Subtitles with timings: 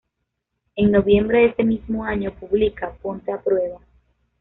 [0.75, 3.79] En noviembre de ese mismo año publica "Ponte a prueba.